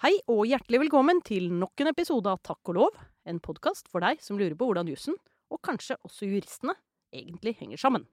[0.00, 2.94] Hei og hjertelig velkommen til nok en episode av Takk og lov,
[3.28, 5.18] en podkast for deg som lurer på hvordan jussen,
[5.52, 6.72] og kanskje også juristene,
[7.12, 8.06] egentlig henger sammen.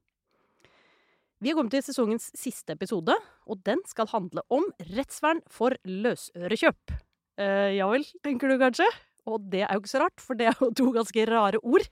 [1.39, 3.15] Vi er kommet til sesongens siste episode,
[3.47, 4.67] og den skal handle om
[4.97, 6.91] rettsvern for løsørekjøp.
[7.39, 8.89] Eh, ja vel, tenker du kanskje?
[9.31, 11.87] Og det er jo ikke så rart, for det er jo to ganske rare ord.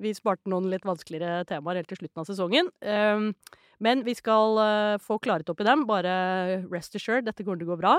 [0.00, 2.72] Vi sparte noen litt vanskeligere temaer helt til slutten av sesongen.
[2.80, 3.52] Eh,
[3.84, 5.84] men vi skal eh, få klaret opp i dem.
[5.92, 6.16] Bare
[6.72, 7.98] rest assured, dette kommer til å gå bra.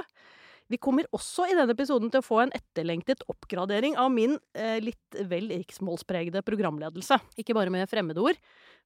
[0.67, 4.77] Vi kommer også i denne episoden til å få en etterlengtet oppgradering av min eh,
[4.83, 7.19] litt vel riksmålspregede programledelse.
[7.39, 8.39] Ikke bare med fremmedord,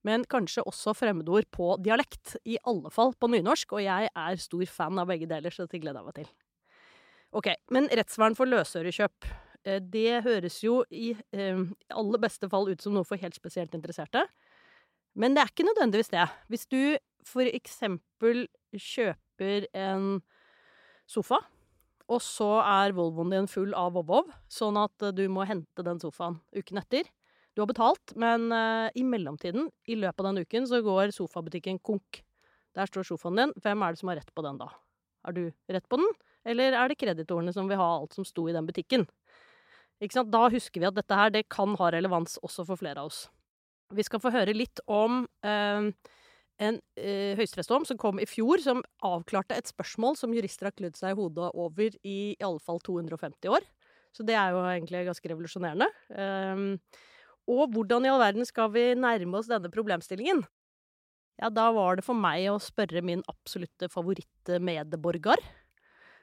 [0.06, 2.36] men kanskje også fremmedord på dialekt.
[2.46, 5.82] I alle fall på nynorsk, og jeg er stor fan av begge deler, så det
[5.82, 6.30] gleder jeg meg til.
[7.42, 9.30] Ok, men rettsvern for løsørekjøp.
[9.66, 13.74] Eh, det høres jo i eh, aller beste fall ut som noe for helt spesielt
[13.78, 14.28] interesserte.
[15.18, 16.28] Men det er ikke nødvendigvis det.
[16.52, 18.46] Hvis du for eksempel
[18.78, 20.22] kjøper en
[21.10, 21.42] sofa
[22.12, 26.02] og så er Volvoen din full av vov-vov, sånn at eh, du må hente den
[26.02, 27.08] sofaen uken etter.
[27.56, 31.82] Du har betalt, men uh, i mellomtiden, i løpet av den uken, så går sofabutikken
[31.84, 32.22] konk.
[32.78, 33.52] Der står sofaen din.
[33.60, 34.70] Hvem er det som har rett på den da?
[35.28, 36.08] Har du rett på den,
[36.48, 39.04] eller er det kreditorene som vil ha alt som sto i den butikken?
[40.02, 40.32] Ikke sant?
[40.34, 43.26] Da husker vi at dette her, det kan ha relevans også for flere av oss.
[43.92, 45.92] Vi skal få høre litt om uh,
[46.62, 51.00] en eh, høyesterettsdom som kom i fjor, som avklarte et spørsmål som jurister har klødd
[51.00, 53.66] seg i hodet over i i alle fall 250 år.
[54.16, 55.88] Så det er jo egentlig ganske revolusjonerende.
[56.12, 56.66] Um,
[57.52, 60.44] og hvordan i all verden skal vi nærme oss denne problemstillingen?
[61.42, 65.42] Ja, da var det for meg å spørre min absolutte favorittmedborger,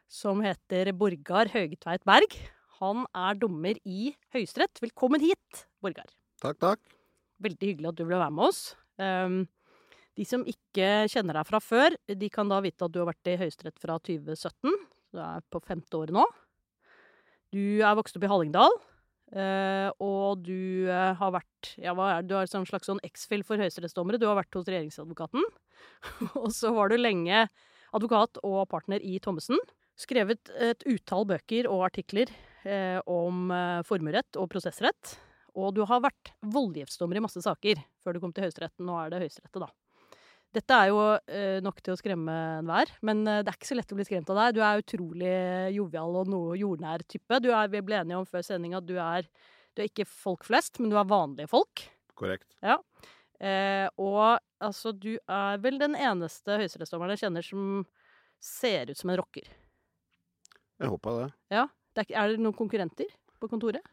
[0.07, 2.37] som heter Borgar Høgetveit Berg.
[2.79, 4.79] Han er dommer i Høyesterett.
[4.85, 6.07] Velkommen hit, Borgar.
[6.45, 6.99] Takk, takk.
[7.43, 8.63] Veldig hyggelig at du ville være med oss.
[9.01, 9.41] Um,
[10.19, 13.31] de som ikke kjenner deg fra før, de kan da vite at du har vært
[13.31, 14.75] i Høyesterett fra 2017.
[15.15, 16.25] Du er på femte året nå.
[17.55, 18.75] Du er vokst opp i Hallingdal.
[19.29, 23.45] Uh, og du uh, har vært ja, hva er, Du er en slags sånn X-fill
[23.45, 24.21] for høyesterettsdommere.
[24.21, 25.45] Du har vært hos regjeringsadvokaten.
[26.43, 27.45] og så var du lenge
[27.95, 29.61] advokat og partner i Thommessen.
[29.99, 32.33] Skrevet et utall bøker og artikler
[32.65, 33.53] uh, om
[33.89, 35.19] formuerett og prosessrett.
[35.59, 38.77] Og du har vært voldgiftsdommer i masse saker før du kom til Høyesterett.
[38.81, 39.71] Nå er det Høyesterettet, da.
[40.57, 43.77] Dette er jo eh, nok til å skremme enhver, men eh, det er ikke så
[43.77, 44.57] lett å bli skremt av deg.
[44.57, 45.35] Du er utrolig
[45.77, 47.41] jovial og noe jordnær type.
[47.45, 49.29] Du er, vi ble enige om før sending at du er,
[49.77, 51.85] du er ikke folk flest, men du er vanlige folk.
[52.19, 52.49] Korrekt.
[52.65, 52.79] Ja.
[53.39, 57.85] Eh, og altså, du er vel den eneste høyesterettsdommeren jeg kjenner som
[58.43, 59.53] ser ut som en rocker.
[60.79, 61.31] Jeg håper det.
[61.59, 61.69] Ja.
[61.93, 63.85] Det er, er det noen konkurrenter på kontoret?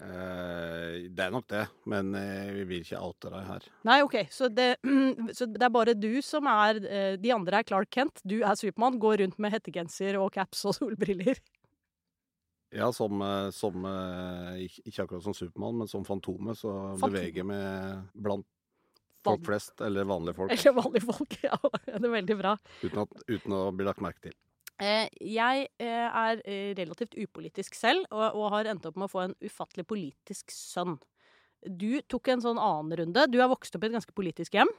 [0.00, 3.66] Eh, det er nok det, men eh, vi vil ikke oute deg her.
[3.84, 4.16] Nei, OK.
[4.32, 4.70] Så det,
[5.36, 8.56] så det, er bare du som er eh, De andre er Clark Kent, du er
[8.56, 11.42] Supermann, går rundt med hettegenser og caps og solbriller.
[12.70, 13.18] Ja, som,
[13.50, 13.82] som
[14.62, 17.16] Ikke akkurat som Supermann, men som Fantomet, så Fantom.
[17.16, 17.56] beveger vi
[18.14, 18.46] blant
[19.26, 20.54] folk flest, eller vanlige folk.
[20.54, 21.58] Eller vanlige folk, ja.
[21.90, 22.54] Det er veldig bra.
[22.84, 24.38] Uten, at, uten å bli lagt merke til.
[24.80, 29.24] Eh, jeg eh, er eh, relativt upolitisk selv, og, har endt opp med å få
[29.26, 30.96] en ufattelig politisk sønn.
[31.60, 33.26] Du tok en sånn annen runde.
[33.28, 34.70] Du er vokst opp i et ganske politisk hjem.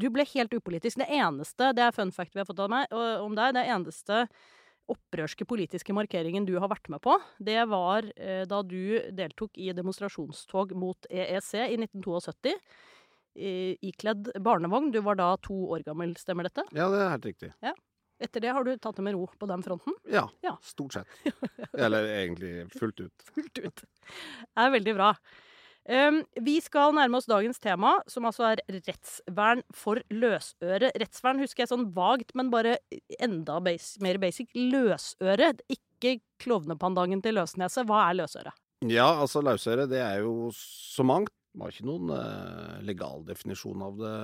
[0.00, 0.98] Du ble helt upolitisk.
[1.02, 2.88] Det eneste, det er fun fact vi har fått av meg,
[3.22, 4.24] om deg, det eneste
[4.90, 8.04] opprørske politiske markeringen du har vært med på, det var
[8.50, 12.52] da du deltok i demonstrasjonstog mot EEC i 1972.
[13.86, 14.90] Ikledd barnevogn.
[14.92, 16.66] Du var da to år gammel, stemmer dette?
[16.76, 17.52] Ja, det er helt riktig.
[17.64, 17.72] Ja.
[18.22, 19.96] Etter det har du tatt det med ro på den fronten?
[20.10, 20.54] Ja, ja.
[20.62, 21.08] stort sett.
[21.72, 23.26] Eller egentlig fullt ut.
[23.34, 23.82] fullt ut.
[23.82, 25.10] Det er veldig bra.
[25.84, 30.88] Um, vi skal nærme oss dagens tema, som altså er rettsvern for løsøre.
[30.96, 32.78] Rettsvern husker jeg sånn vagt, men bare
[33.20, 34.48] enda base, mer basic.
[34.56, 37.84] Løsøre, ikke klovnepandangen til Løsneset.
[37.90, 38.54] Hva er løsøre?
[38.88, 41.34] Ja, altså løsøre det er jo så mangt.
[41.54, 44.14] Det var ikke noen eh, legal definisjon av det,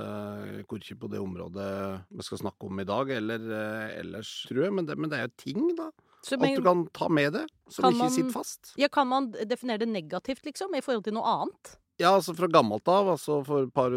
[0.67, 1.67] korkje på det området
[2.11, 4.75] vi skal snakke om i dag, eller eh, ellers, tror jeg.
[4.75, 5.93] Men det, men det, er jo ting, da.
[6.35, 8.73] Men, At du kan ta med det, som ikke man, sitter fast.
[8.82, 11.77] Ja, Kan man definere det negativt, liksom, i forhold til noe annet?
[12.03, 13.94] Ja, altså fra gammelt av, altså for et par,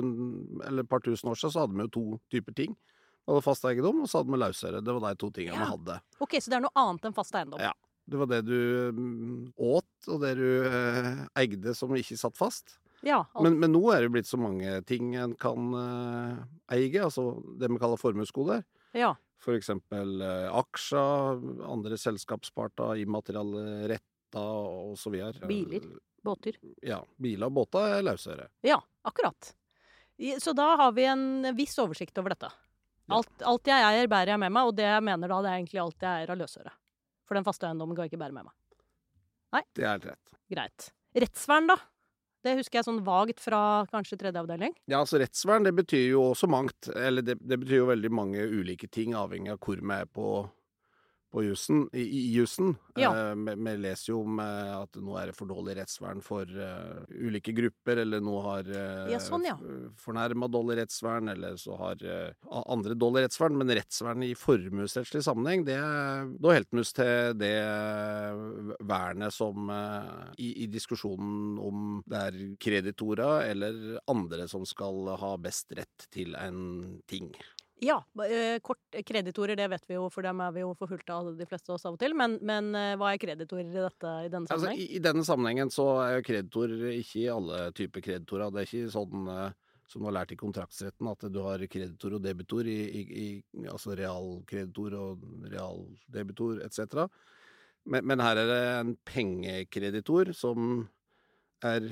[0.92, 2.78] par tusen år siden, så hadde vi jo to typer ting.
[3.24, 4.84] Vi hadde fast eiendom, og så hadde vi løsøre.
[4.86, 5.66] Det var de to tingene ja.
[5.66, 5.98] vi hadde.
[6.22, 7.66] Ok, Så det er noe annet enn fast eiendom?
[7.66, 7.74] Ja.
[8.06, 8.60] Det var det du
[8.94, 12.76] mm, åt, og det du eh, eide som ikke satt fast.
[13.04, 17.34] Ja, men, men, nå er det blitt så mange ting en kan uh, eie, altså
[17.60, 18.64] det vi kaller formuesgoder.
[18.96, 19.12] Ja.
[19.44, 25.44] For eksempel uh, aksjer, andre selskapsparter, immaterielle retter og så videre.
[25.50, 25.90] Biler.
[26.24, 26.56] Båter.
[26.80, 27.02] Ja.
[27.20, 28.48] Biler og båter er løsøre.
[28.64, 29.52] Ja, akkurat.
[30.40, 32.54] Så da har vi en viss oversikt over dette.
[33.12, 35.60] Alt, alt jeg eier, bærer jeg med meg, og det jeg mener da, det er
[35.60, 36.72] egentlig alt jeg eier av løsøre.
[37.28, 38.56] For den faste eiendommen kan jeg ikke bære med meg.
[39.54, 39.64] Nei.
[39.76, 40.38] Det er helt rett.
[40.54, 40.88] Greit.
[41.24, 41.78] Rettsvern, da?
[42.44, 43.62] Det husker jeg sånn vagt fra
[43.92, 44.74] kanskje tredje avdeling.
[44.92, 46.90] Ja, altså rettsvern, det betyr jo også mangt.
[46.92, 50.34] Eller det, det betyr jo veldig mange ulike ting, avhengig av hvor vi er på,
[51.34, 52.76] på jussen, i, i jussen.
[52.96, 53.10] Ja.
[53.34, 57.02] Vi, eh, leser jo om eh, at nå er det for dårlig rettsvern for uh,
[57.10, 59.56] ulike grupper, eller nå har uh, Ja, sånn, ja.
[59.98, 63.58] fornærma dårlig rettsvern, eller så har uh, andre dårlig rettsvern.
[63.58, 67.56] Men rettsvern i formuesrettslig sammenheng, det er Da vi til det
[68.86, 69.70] vernet som
[70.38, 76.38] i, i diskusjonen om det er kreditorer eller andre som skal ha best rett til
[76.38, 77.32] en ting.
[77.84, 81.34] Ja, eh, kort kreditorer, det vet vi jo, for dem er vi jo forfulgt av
[81.38, 82.16] de fleste av oss av og til.
[82.18, 85.74] Men, men eh, hva er kreditorer i dette i denne Altså, i, I denne sammenhengen
[85.74, 88.54] så er jo kreditor ikke i alle typer kreditorer.
[88.54, 89.60] Det er ikke sånn eh,
[89.90, 93.28] som du har lært i kontraktsretten, at du har kreditor og debitor, i, i,
[93.68, 97.06] altså realkreditor og realdebitor etc.
[97.84, 100.86] Men, men her er det en pengekreditor som
[101.64, 101.92] er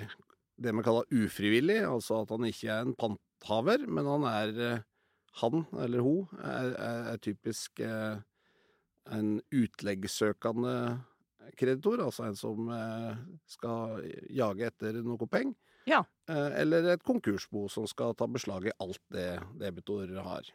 [0.61, 4.87] det man kaller ufrivillig, altså at han ikke er en panthaver, men han er eh,
[5.39, 8.19] han eller hun er, er, typisk eh,
[9.11, 10.75] en utleggssøkende
[11.57, 15.55] kreditor, altså en som eh, skal jage etter noe penger.
[15.89, 16.03] Ja.
[16.29, 19.29] Eh, eller et konkursbo som skal ta beslag i alt det
[19.59, 20.51] debitor har,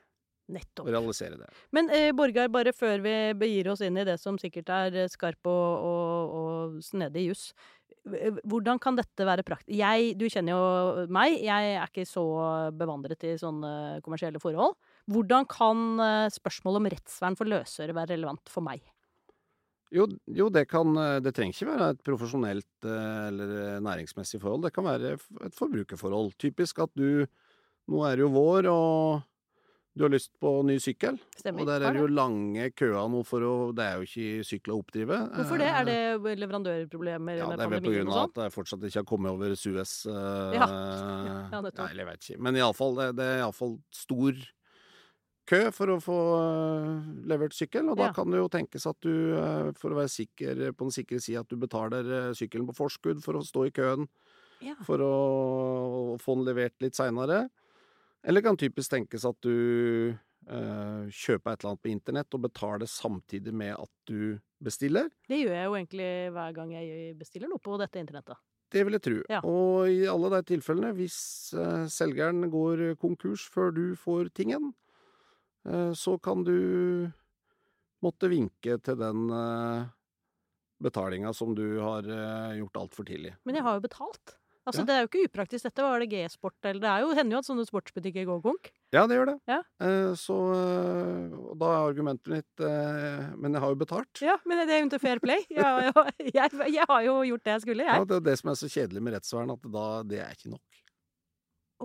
[0.46, 0.86] Nettopp.
[0.86, 1.48] og realisere det.
[1.74, 5.50] Men eh, Borgar, bare før vi begir oss inn i det som sikkert er skarp
[5.50, 7.48] og, og, og snedig juss.
[8.06, 9.72] Hvordan kan dette være praktisk?
[9.74, 12.24] Jeg, du kjenner jo meg, jeg er ikke så
[12.76, 14.76] bevandret i sånne kommersielle forhold.
[15.10, 18.84] Hvordan kan eh, spørsmålet om rettsvern for løsøre være relevant for meg?
[19.94, 24.66] Jo, jo det kan eh, Det trenger ikke være et profesjonelt eh, eller næringsmessig forhold.
[24.66, 25.16] Det kan være
[25.46, 26.34] et forbrukerforhold.
[26.42, 27.26] Typisk at du
[27.86, 29.20] Nå er det jo vår, og
[29.96, 31.16] du har lyst på ny sykkel.
[31.40, 31.62] Stemmer.
[31.62, 34.74] Og der er det jo lange køer nå for å Det er jo ikke sykler
[34.74, 35.20] å oppdrive.
[35.32, 35.68] Hvorfor det?
[35.72, 38.28] Er Eh, det leverandørproblemer Ja, det er vel på grunn av sånn?
[38.28, 39.94] at det fortsatt ikke har kommet over Suez.
[40.06, 40.66] eh, Ja.
[41.52, 41.60] Ja.
[41.62, 42.40] Nei, jeg vet ikke.
[42.40, 44.32] Men iallfall, det, det er iallfall stor
[45.46, 47.88] kø for å få eh, levert sykkel.
[47.90, 48.12] Og da Ja.
[48.12, 51.40] kan det jo tenkes at du, eh, for å være sikker på den sikre sida,
[51.40, 54.08] at du betaler eh, sykkelen på forskudd for å stå i køen
[54.60, 54.74] Ja.
[54.84, 57.48] for å få den levert litt seinere.
[58.26, 62.90] Eller kan typisk tenkes at du eh, kjøper et eller annet på internett og betaler
[62.90, 65.10] samtidig med at du bestiller.
[65.28, 68.40] Det gjør jeg jo egentlig hver gang jeg bestiller noe på dette internettet.
[68.74, 69.18] Det vil jeg tro.
[69.30, 69.42] Ja.
[69.46, 71.18] Og i alle de tilfellene, hvis
[71.54, 74.72] eh, selgeren går konkurs før du får tingen,
[75.68, 76.56] eh, så kan du
[78.02, 79.86] måtte vinke til den eh,
[80.82, 83.36] betalinga som du har eh, gjort altfor tidlig.
[83.46, 84.36] Men jeg har jo betalt.
[84.66, 84.86] Altså, Ja.
[84.88, 85.82] Det er jo ikke upraktisk dette.
[85.86, 88.70] Var det G-sport eller Det er jo, hender jo at sånne sportsbutikker går konk.
[88.92, 89.36] Ja, det gjør det.
[89.46, 89.58] Ja.
[89.86, 94.22] Eh, så eh, da er argumentet mitt eh, Men jeg har jo betalt.
[94.26, 95.44] Ja, men det er jo ikke fair play.
[95.50, 98.08] Jeg, jeg, jeg, jeg har jo gjort det jeg skulle, Ja, jeg.
[98.10, 100.82] det er det som er så kjedelig med rettsvern, at da, det er ikke nok.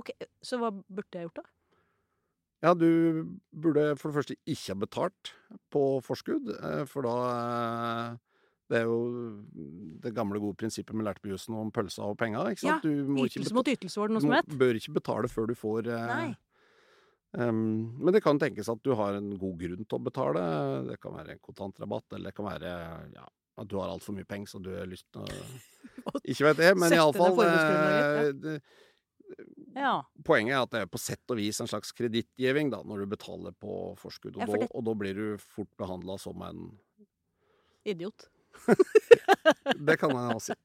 [0.02, 0.10] Ok,
[0.42, 1.48] Så hva burde jeg gjort, da?
[2.62, 5.32] Ja, du burde for det første ikke ha betalt
[5.74, 8.20] på forskudd, eh, for da eh,
[8.72, 9.00] Det er jo
[10.06, 12.46] det gamle, gode prinsippet vi lærte på jussen om pølsa og penga.
[12.54, 12.86] ikke sant?
[12.88, 14.48] Du må Ytelse beta- mot ytelse, var det noe som het.
[14.48, 16.34] Du bør ikke betale før du får eh,
[17.42, 17.60] em,
[18.00, 20.46] Men det kan tenkes at du har en god grunn til å betale.
[20.88, 22.72] Det kan være kontantrabatt, eller det kan være
[23.18, 23.28] ja,
[23.60, 25.28] at du har altfor mye penger, så du har lyst til å
[26.32, 28.62] Ikke vet jeg, men Sette ned iallfall forbruksgrunnlaget,
[29.76, 29.94] Ja.
[30.28, 33.12] Poenget er at det er på sett og vis en slags kredittgiving da, når du
[33.14, 34.36] betaler på forskudd.
[34.36, 36.66] Og, Ja, for da, og da blir du fort behandla som en
[37.88, 38.28] Idiot.
[39.88, 40.56] Det kan jeg si.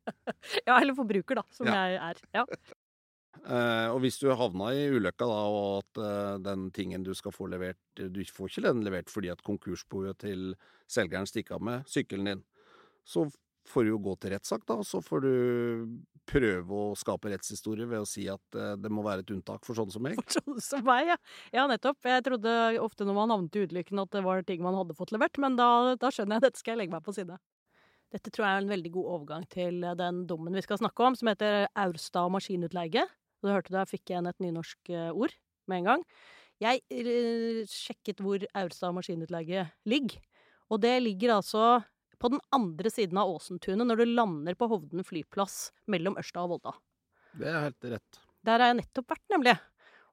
[0.67, 1.79] Ja, eller forbruker, da, som Ja.
[1.87, 2.21] jeg er.
[2.41, 2.45] Ja.
[3.47, 7.35] Uh, og hvis du havna i ulykka da, og at uh, den tingen du skal
[7.37, 10.55] få levert Du får ikke den levert fordi at konkursboet til
[10.91, 12.41] selgeren stikker av med sykkelen din,
[13.07, 13.27] så
[13.69, 15.33] får du jo gå til rettssak, da, og så får du
[16.27, 19.79] prøve å skape rettshistorie ved å si at uh, det må være et unntak for
[19.79, 20.19] sånne som meg.
[20.23, 21.19] For sånne som meg, ja.
[21.55, 22.01] Ja, nettopp.
[22.09, 25.13] Jeg trodde ofte når man havnet i ulykken at det var ting man hadde fått
[25.15, 25.69] levert, men da,
[26.01, 27.37] da skjønner jeg at dette skal jeg legge meg på side.
[28.15, 31.17] Dette tror jeg er en veldig god overgang til den dommen vi skal snakke om,
[31.19, 33.03] som heter Aurstad maskinutleie.
[33.43, 35.35] Du hørte da fikk igjen et nynorsk eh, ord
[35.67, 36.07] med en gang.
[36.63, 40.23] Jeg eh, sjekket hvor Aurstad maskinutleie ligger,
[40.71, 41.67] og det ligger altså
[42.23, 46.55] på den andre siden av Åsentunet når du lander på Hovden flyplass mellom Ørsta og
[46.55, 46.73] Volda.
[47.37, 48.21] Det er helt rett.
[48.47, 49.57] Der har jeg nettopp vært, nemlig.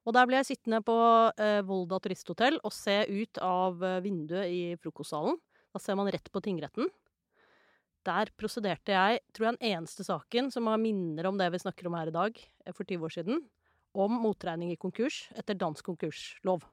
[0.04, 0.96] Og der ble jeg sittende på
[1.40, 5.38] eh, Volda turisthotell og se ut av eh, vinduet i frokostsalen.
[5.72, 6.90] Da ser man rett på tingretten.
[8.04, 11.88] Der prosederte jeg, tror jeg, den eneste saken som har minner om det vi snakker
[11.88, 13.42] om her i dag, eh, for 20 år siden,
[13.94, 16.64] om motregning i konkurs etter dansk konkurslov.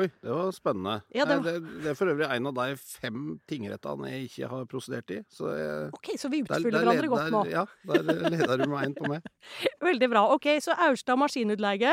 [0.00, 0.94] Oi, det var spennende.
[1.12, 3.18] Ja, det Nei, det, det er for øvrig en av de fem
[3.50, 5.18] tingrettene jeg ikke har prosedert i.
[5.28, 7.42] Så jeg, OK, så vi utfyller der hverandre godt der- nå.
[7.52, 9.28] Ja, der leder du med én på meg.
[9.90, 10.22] Veldig bra.
[10.32, 11.92] OK, så Aurstad maskinutleie.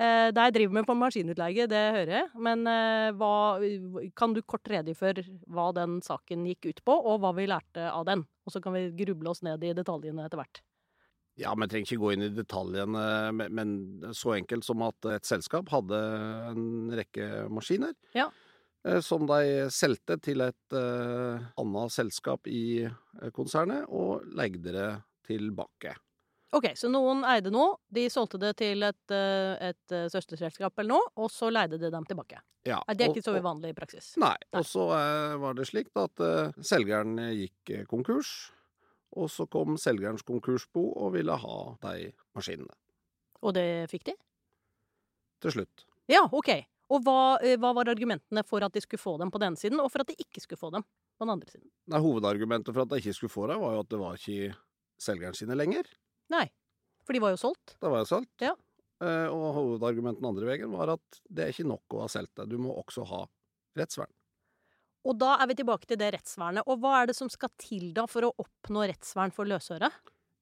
[0.00, 2.28] Eh, det jeg driver med på maskinutleie, det hører jeg.
[2.40, 3.32] Men eh, hva,
[4.16, 8.06] kan du kort redegjøre hva den saken gikk ut på, og hva vi lærte av
[8.08, 8.24] den?
[8.48, 10.62] Og så kan vi gruble oss ned i detaljene etter hvert.
[11.40, 13.02] Ja, men trenger ikke gå inn i detaljene,
[13.32, 16.00] men- så enkelt som at et selskap hadde
[16.50, 17.94] en rekke maskiner.
[18.16, 18.30] Ja.
[18.84, 24.90] eh, Som de solgte til et eh, annet selskap i eh, konsernet, og leide det
[25.28, 25.94] tilbake.
[26.52, 30.96] OK, så noen eide noe, de solgte det til et, eh, et eh, søsterselskap eller
[30.96, 32.40] noe, og så leide de dem tilbake.
[32.66, 34.08] Ja, Nei, Det er og- ikke så uvanlig i praksis.
[34.18, 34.34] Nei.
[34.58, 38.50] Og så eh, var det slik at eh, selgeren gikk eh, konkurs,
[39.16, 42.74] og så kom selgerens konkursbo og ville ha de maskinene.
[43.42, 44.14] Og det fikk de?
[45.40, 45.86] Til slutt.
[46.10, 46.50] Ja, OK.
[46.90, 49.78] Og hva, hva var argumentene for at de skulle få dem på den ene siden,
[49.80, 51.70] og for at de ikke skulle få dem på den andre siden?
[51.86, 54.56] Nei, hovedargumentet for at de ikke skulle få dem, var jo at det var ikke
[55.00, 55.86] selgeren sine lenger.
[56.30, 56.46] Nei,
[57.06, 57.76] for de var jo solgt.
[57.80, 58.32] Det var jo solgt.
[58.44, 58.54] Ja.
[59.00, 62.34] Eh, og hovedargumentet den andre veien var at det er ikke nok å ha solgt
[62.36, 63.24] det, du må også ha
[63.80, 64.12] rettsvern.
[65.08, 66.66] Og da er vi tilbake til det rettsvernet.
[66.68, 69.88] Og hva er det som skal til da for å oppnå rettsvern for løsøre?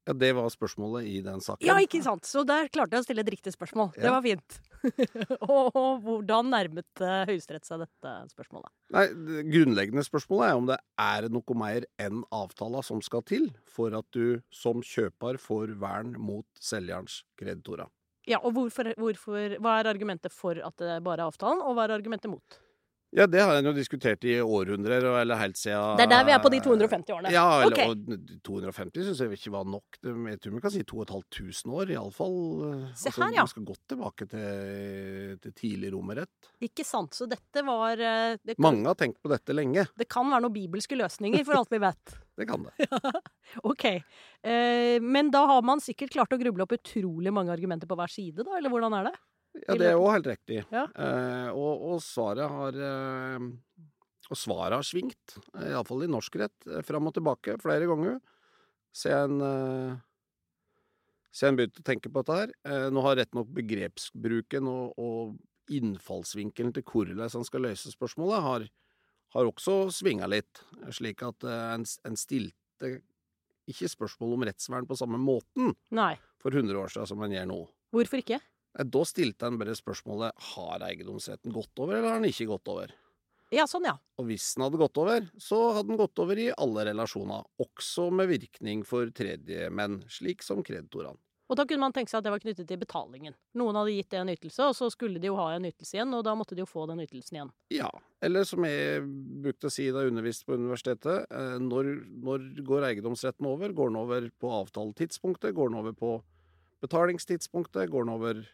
[0.09, 1.62] Ja, det var spørsmålet i den saken.
[1.68, 2.26] Ja, ikke sant?
[2.26, 3.92] Så der klarte jeg å stille et riktig spørsmål.
[3.95, 4.59] Det var fint.
[5.52, 8.70] og, og hvordan nærmet eh, Høyesterett seg dette spørsmålet?
[8.94, 13.50] Nei, det grunnleggende spørsmålet er om det er noe mer enn avtala som skal til
[13.68, 17.90] for at du som kjøper får vern mot selgerens kreditorer.
[18.28, 21.87] Ja, og hvorfor, hvorfor, Hva er argumentet for at det bare er avtalen, og hva
[21.88, 22.58] er argumentet mot?
[23.17, 26.33] Ja, det har en jo diskutert i århundrer, eller helt siden Det er der vi
[26.35, 27.31] er på de 250 årene.
[27.33, 27.88] Ja, eller, okay.
[27.88, 29.97] og 250 syns jeg ikke var nok.
[30.05, 32.37] Jeg tror vi kan si 2500 år, iallfall.
[33.00, 33.47] Se her, ja.
[33.49, 36.50] Vi skal godt tilbake til, til tidlig romerett.
[36.69, 37.17] Ikke sant?
[37.17, 39.87] Så dette var eh, det kan, Mange har tenkt på dette lenge.
[39.97, 42.19] det kan være noen bibelske løsninger, for alt vi vet.
[42.38, 42.87] Det kan det.
[43.67, 43.85] OK.
[44.47, 48.12] Eh, men da har man sikkert klart å gruble opp utrolig mange argumenter på hver
[48.12, 48.53] side, da?
[48.61, 49.15] Eller hvordan er det?
[49.64, 50.62] Ja, det er jo helt riktig.
[50.73, 50.87] Ja.
[50.93, 53.47] Eh, og, og svaret har eh,
[54.28, 58.19] Og svaret har svingt, eh, iallfall i norsk rett, eh, fram og tilbake flere ganger.
[58.97, 59.97] Siden eh,
[61.38, 62.52] jeg begynte å tenke på dette her.
[62.67, 68.45] Eh, nå har rett nok begrepsbruken og, og innfallsvinkelen til hvordan han skal løse spørsmålet,
[68.45, 68.69] har,
[69.37, 70.62] har også svinga litt.
[70.95, 72.99] Slik at eh, en, en stilte
[73.69, 76.14] ikke spørsmål om rettsvern på samme måten Nei.
[76.40, 77.59] for 100 år siden som en gjør nå.
[77.93, 78.40] Hvorfor ikke?
[78.78, 82.70] Nei, Da stilte han bare spørsmålet har eiendomsretten gått over, eller har den ikke gått
[82.70, 82.94] over?
[83.54, 83.94] Ja, sånn, ja.
[84.20, 88.11] Og hvis den hadde gått over, så hadde den gått over i alle relasjoner, også
[88.12, 91.16] med virkning for tredjemenn, slik som kreditorene.
[91.49, 93.32] Og da kunne man tenke seg at det var knyttet til betalingen.
[93.56, 96.12] Noen hadde gitt det en ytelse, og så skulle de jo ha en ytelse igjen,
[96.12, 97.52] og da måtte de jo få den ytelsen igjen.
[97.73, 97.88] Ja,
[98.20, 99.06] eller som jeg
[99.47, 101.88] brukte å si da jeg underviste på universitetet, eh, når,
[102.26, 103.73] når går eiendomsretten over?
[103.73, 105.56] Går den over på avtaletidspunktet?
[105.56, 106.12] Går den over på
[106.85, 107.88] betalingstidspunktet?
[107.97, 108.44] Går den over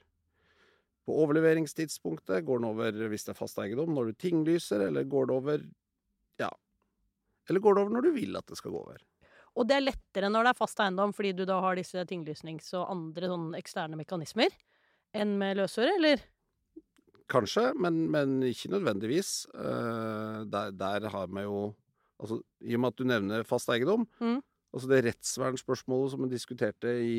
[1.05, 2.45] på overleveringstidspunktet?
[2.47, 5.65] Går den over hvis det er fast eiendom, når du tinglyser, eller går det over
[6.41, 6.51] Ja.
[7.49, 9.03] Eller går det over når du vil at det skal gå over?
[9.55, 12.73] Og det er lettere når det er fast eiendom, fordi du da har disse tinglysnings-
[12.75, 14.51] og andre sånne eksterne mekanismer,
[15.15, 16.25] enn med løsøre, eller?
[17.31, 19.47] Kanskje, men, men ikke nødvendigvis.
[19.55, 21.75] Eh, der, der har vi jo
[22.21, 24.37] Altså, i og med at du nevner fast eiendom, Mm.
[24.73, 27.17] altså det rettsvernspørsmålet som vi diskuterte i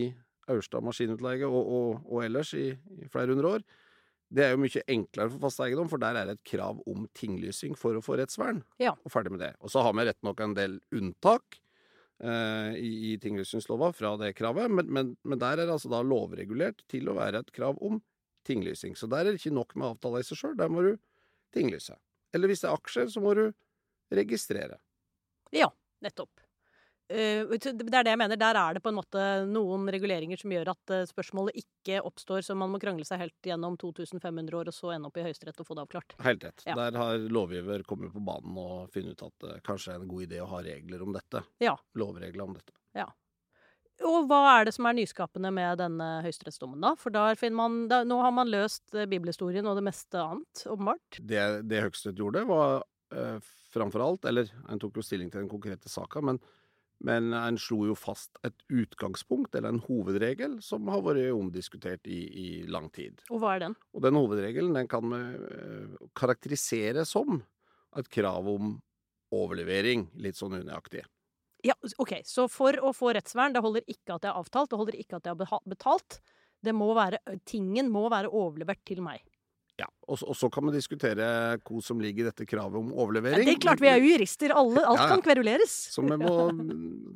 [0.52, 2.70] Aurstad maskinutleie og, og, og ellers i,
[3.02, 3.66] i flere hundre år,
[4.36, 7.06] det er jo mye enklere for fast eiendom, for der er det et krav om
[7.18, 8.64] tinglysing for å få rettsvern.
[8.82, 8.96] Ja.
[9.06, 9.54] Og ferdig med det.
[9.62, 11.60] Og så har vi rett nok en del unntak
[12.20, 16.02] eh, i, i tinglysingslova fra det kravet, men, men, men der er det altså da
[16.06, 18.02] lovregulert til å være et krav om
[18.46, 18.98] tinglysing.
[18.98, 20.96] Så der er det ikke nok med avtale i seg sjøl, der må du
[21.56, 21.96] tinglyse.
[22.36, 23.46] Eller hvis det er aksjer, så må du
[24.14, 24.82] registrere.
[25.56, 25.70] Ja,
[26.04, 26.45] nettopp.
[27.08, 28.40] Eh, det er det jeg mener.
[28.40, 32.42] Der er det på en måte noen reguleringer som gjør at eh, spørsmålet ikke oppstår,
[32.48, 35.62] så man må krangle seg helt gjennom 2500 år og så ende opp i Høyesterett
[35.62, 36.16] og få det avklart.
[36.26, 36.66] Helt rett.
[36.66, 36.78] Ja.
[36.80, 40.26] Der har lovgiver kommet på banen og funnet ut at det kanskje er en god
[40.26, 41.46] idé å ha regler om dette.
[41.62, 41.78] Ja.
[42.00, 42.74] Lovregler om dette.
[42.98, 43.12] Ja.
[44.04, 46.96] Og hva er det som er nyskapende med denne høyesterettsdommen, da?
[47.00, 50.66] For der finner man, da, nå har man løst eh, bibelhistorien og det meste annet,
[50.68, 51.22] åpenbart.
[51.22, 52.82] Det, det Høyesterett gjorde, var
[53.16, 56.42] eh, framfor alt Eller en tok jo stilling til den konkrete saka, men,
[57.04, 62.22] men en slo jo fast et utgangspunkt, eller en hovedregel, som har vært omdiskutert i,
[62.26, 63.20] i lang tid.
[63.30, 63.76] Og hva er den?
[63.94, 67.42] Og den hovedregelen den kan vi eh, karakterisere som
[68.00, 68.78] et krav om
[69.36, 71.04] overlevering, litt sånn unøyaktig.
[71.66, 72.20] Ja, OK.
[72.28, 75.20] Så for å få rettsvern, det holder ikke at jeg har avtalt, det holder ikke
[75.20, 76.20] at jeg har betalt.
[76.66, 79.24] Det må være, tingen må være overlevert til meg.
[79.78, 82.90] Ja, og, så- og så kan man diskutere hva som ligger i dette kravet om
[82.94, 83.46] Ja, overlevering.
[83.46, 84.54] det er klart vi er jo jurister.
[84.56, 85.10] Alle, alt Ja, ja.
[85.16, 85.74] kan kveruleres.
[85.92, 86.16] Så må,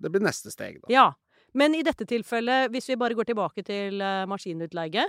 [0.01, 0.87] det blir neste steg, da.
[0.91, 1.13] Ja.
[1.53, 5.05] Men i dette tilfellet, hvis vi bare går tilbake til eh, maskinutleie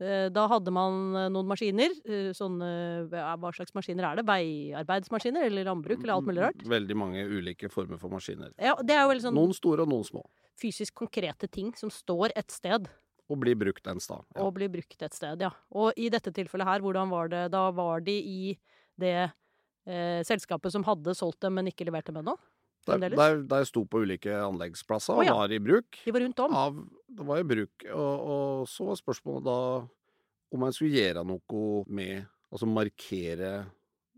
[0.00, 1.90] eh, da hadde man eh, noen maskiner.
[2.36, 4.26] Sånne, hva slags maskiner er det?
[4.28, 6.62] Veiarbeidsmaskiner eller landbruk eller alt mulig rart?
[6.68, 8.52] Veldig mange ulike former for maskiner.
[8.60, 10.22] Ja, Det er jo veldig sånn Noen store og noen små.
[10.60, 12.88] fysisk konkrete ting som står et sted
[13.30, 14.24] Og bli brukt en sted.
[14.34, 14.44] Ja.
[14.44, 15.52] og bli brukt et sted, ja.
[15.70, 17.44] Og i dette tilfellet her, hvordan var det?
[17.54, 18.40] Da var de i
[19.00, 22.36] det eh, selskapet som hadde solgt dem, men ikke levert dem ennå?
[22.88, 25.34] Der, der, der sto på ulike anleggsplasser og og ja.
[25.36, 26.00] var i bruk.
[26.00, 26.54] De var rundt om.
[26.56, 26.78] Av,
[27.12, 27.84] det var i bruk.
[27.92, 29.58] Og, og så var spørsmålet da
[30.50, 33.50] om en skulle gjøre noe med Altså markere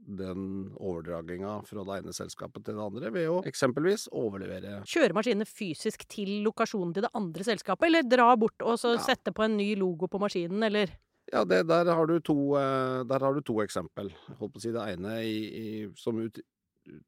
[0.07, 5.47] den overdraginga fra det ene selskapet til det andre ved å eksempelvis overlevere Kjøre maskinene
[5.47, 9.03] fysisk til lokasjonen til det andre selskapet, eller dra bort og så Ja.
[9.07, 10.91] sette på en ny logo på maskinen, eller
[11.33, 14.11] Ja, det, der, har du to, eh, der har du to eksempel.
[14.11, 16.41] Jeg holdt på å si det ene i, i, som ut,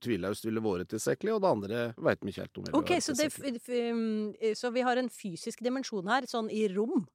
[0.00, 2.68] tviløst ville vært tilstrekkelig, og det andre veit vi ikke helt om.
[2.78, 7.08] Ok, så, det, f- um, så vi har en fysisk dimensjon her, sånn i rom,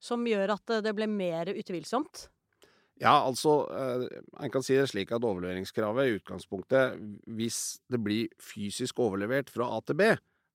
[0.00, 2.30] som gjør at eh, det ble mer utvilsomt.
[3.02, 4.04] Ja, altså, eh,
[4.44, 7.58] en kan si det slik at overleveringskravet i utgangspunktet, hvis
[7.90, 10.12] det blir fysisk overlevert fra A til B,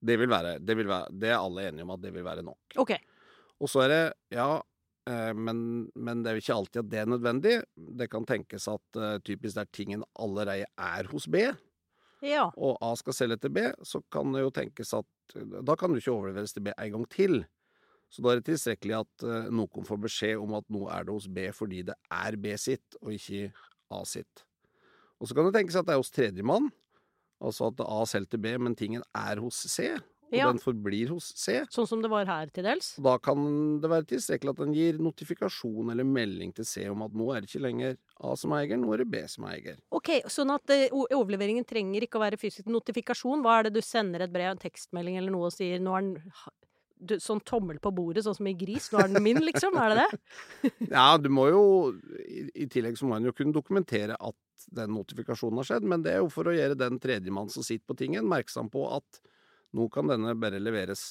[0.07, 2.45] det vil være, det vil være, det er alle enige om at det vil være
[2.47, 2.77] nok.
[2.79, 2.93] Ok.
[3.59, 4.01] Og så er det,
[4.37, 4.49] ja,
[5.09, 5.59] eh, men,
[5.97, 7.55] men det er jo ikke alltid at det er nødvendig.
[7.99, 11.49] Det kan tenkes at eh, typisk der tingen allerede er hos B,
[12.25, 12.47] Ja.
[12.57, 15.99] og A skal selge til B, så kan det jo tenkes at da kan du
[15.99, 17.41] ikke overleveres til B en gang til.
[18.09, 21.15] Så da er det tilstrekkelig at eh, noen får beskjed om at nå er det
[21.17, 23.49] hos B fordi det er B sitt, og ikke
[23.91, 24.45] A sitt.
[25.19, 26.69] Og så kan det tenkes at det er hos tredjemann,
[27.43, 29.91] altså at A selger til B, men tingen er hos C,
[30.27, 30.47] og Ja.
[30.51, 31.61] den forblir hos C.
[31.71, 32.89] Sånn som det var her til dels.
[32.99, 37.15] Da kan det være tilstrekkelig at den gir notifikasjon eller melding til C om at
[37.15, 39.55] nå er det ikke lenger A som er eier, nå er det B som er
[39.55, 39.77] eier.
[39.95, 43.39] Ok, sånn at eh, overleveringen trenger ikke å være fysisk notifikasjon.
[43.45, 46.09] Hva er det du sender et brev, en tekstmelding eller noe og sier nå er
[46.09, 46.17] den
[46.99, 48.89] du, Sånn tommel på bordet, sånn som i gris.
[48.91, 49.77] Nå er den min, liksom.
[49.77, 50.71] Er det det?
[50.97, 51.63] Ja, du må jo
[52.23, 56.03] I, i tillegg så må en jo kunne dokumentere at den notifikasjonen har skjedd, men
[56.05, 59.21] det er jo for å gjøre den tredjemann som sitter på tingen, merksom på at
[59.77, 61.03] nå kan denne bare leveres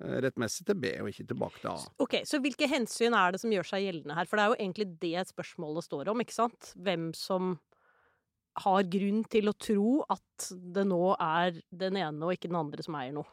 [0.00, 1.90] eh, rettmessig til B, og ikke tilbake til A.
[2.02, 4.30] Ok, Så hvilke hensyn er det som gjør seg gjeldende her?
[4.30, 6.72] For det er jo egentlig det spørsmålet står om, ikke sant?
[6.80, 7.56] Hvem som
[8.60, 12.84] har grunn til å tro at det nå er den ene og ikke den andre
[12.84, 13.28] som eier noe.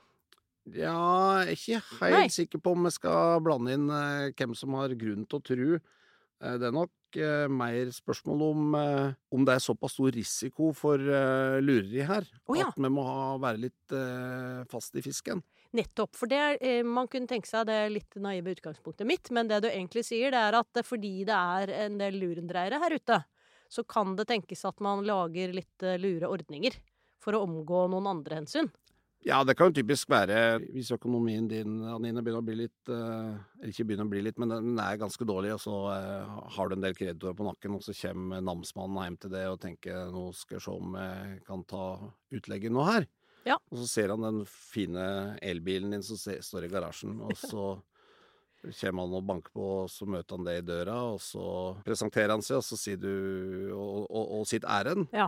[0.75, 2.29] Ja, jeg er ikke helt Nei.
[2.33, 5.77] sikker på om jeg skal blande inn eh, hvem som har grunn til å tro.
[5.79, 10.71] Eh, det er nok eh, mer spørsmål om, eh, om det er såpass stor risiko
[10.77, 12.27] for eh, lureri her.
[12.45, 12.67] Å ja.
[12.69, 15.41] At vi må ha, være litt eh, fast i fisken.
[15.75, 16.15] Nettopp.
[16.17, 19.61] For det er, man kunne tenke seg, det er litt naive utgangspunktet mitt, men det
[19.65, 23.19] du egentlig sier, det er at fordi det er en del lurendreiere her ute,
[23.69, 26.73] så kan det tenkes at man lager litt lure ordninger
[27.21, 28.71] for å omgå noen andre hensyn.
[29.27, 33.33] Ja, det kan jo typisk være hvis økonomien din, Anine, begynner å bli litt eh,
[33.59, 36.69] Eller ikke begynner å bli litt, men den er ganske dårlig, og så eh, har
[36.69, 40.13] du en del kreditorer på nakken, og så kommer namsmannen hjem til det og tenker
[40.13, 41.85] nå skal jeg se om jeg kan ta
[42.39, 43.09] utlegget nå her.
[43.47, 43.59] Ja.
[43.71, 45.05] Og så ser han den fine
[45.43, 47.67] elbilen din som står i garasjen, og så
[48.79, 51.45] kommer han og banker på, og så møter han det i døra, og så
[51.83, 53.11] presenterer han seg, og så sier du
[53.75, 55.11] Og, og, og sitt ærend.
[55.15, 55.27] Ja.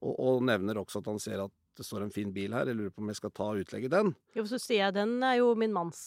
[0.00, 2.76] Og, og nevner også at han ser at det står en fin bil her, jeg
[2.78, 4.10] lurer på om jeg skal ta og utlegge den.
[4.36, 6.00] Jo, så sier jeg den er jo min manns.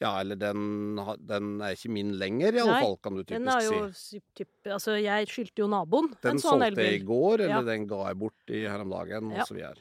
[0.00, 0.96] Ja, eller den,
[1.28, 4.20] den er ikke min lenger, i alle Nei, fall, kan du Den er jo si.
[4.34, 7.66] typ, Altså, jeg skyldte jo naboen Den en sånn solgte jeg i går, eller Ja.
[7.68, 9.42] den ga jeg bort i her om dagen, Ja.
[9.42, 9.76] og så videre.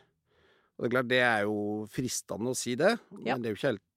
[0.77, 3.37] Og det er klart, det er jo fristende å si det, men Ja.
[3.37, 3.87] det er jo ikke helt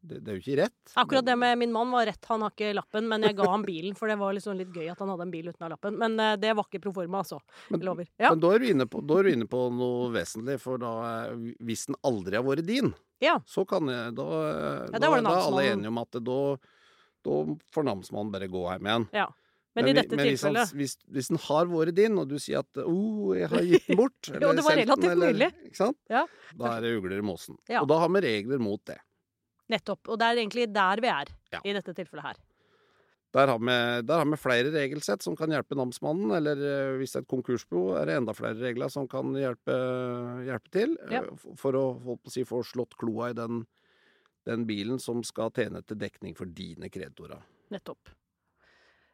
[0.00, 0.92] det, det er jo ikke rett.
[1.00, 3.64] Akkurat det med min mann var rett, han har ikke lappen, men jeg ga ham
[3.66, 5.98] bilen, for det var liksom litt gøy at han hadde en bil uten lappen.
[6.00, 7.40] Men eh, det var ikke proforma, altså.
[7.68, 8.06] Men-.
[8.16, 8.30] Ja.
[8.32, 10.92] Men da er, på, da er du inne på noe vesentlig, for da
[11.26, 11.34] eh,
[11.68, 13.36] Hvis den aldri har vært din, ja.
[13.48, 14.28] så kan jeg Da,
[14.88, 16.40] Ja, da er alle enige om at det, da,
[17.28, 17.42] da
[17.76, 19.08] får namsmannen bare gå hjem igjen.
[19.20, 19.28] ja.
[19.78, 22.40] Men, i dette men hvis han- tilfellet Hvis, hvis den har vært din, og du
[22.42, 25.50] sier at 'Å, jeg har gitt den bort' Jo, det var relativt nylig.
[26.10, 26.24] Ja.
[26.58, 27.54] Da er det ugler i måsen.
[27.70, 27.84] Ja.
[27.84, 28.98] Og da har vi regler mot det.
[29.70, 30.08] Nettopp.
[30.10, 31.60] Og det er egentlig der vi er Ja.
[31.64, 32.40] i dette tilfellet her.
[33.32, 37.12] Der har, vi, der har vi flere regelsett som kan hjelpe namsmannen, eller eh, hvis
[37.14, 39.76] det er et konkursbo, er det enda flere regler som kan hjelpe,
[40.48, 41.22] hjelpe til, eh, Ja.
[41.56, 43.62] for å å si, få slått kloa i den,
[44.46, 47.38] den bilen som skal tjene til dekning for dine kreditorer.
[47.70, 48.10] Nettopp.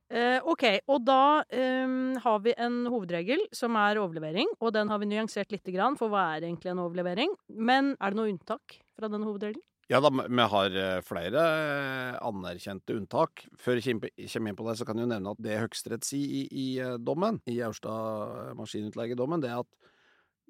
[0.09, 4.99] Eh, ok, og da eh, har vi en hovedregel som er overlevering, og den har
[5.03, 7.35] vi nyansert lite grann, for hva er egentlig en overlevering?
[7.51, 9.61] Men er det noe unntak fra denne hovedregelen?
[9.87, 13.45] Ja da, vi har eh, flere eh, anerkjente unntak.
[13.55, 16.27] Før jeg kommer inn på det, så kan jeg jo nevne at det Høyesterett sier
[16.27, 19.93] i, i eh, dommen, i Aurstad maskinutleiedommen, det er at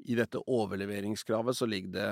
[0.08, 2.08] i dette overleveringskravet så ligger det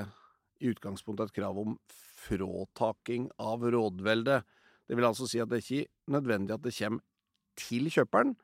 [0.65, 1.79] i utgangspunktet et krav om
[2.27, 4.43] fråtaking av rådvelde.
[4.85, 7.05] Det vil altså si at det er ikke nødvendig at det kommer
[7.57, 8.37] til kjøperen,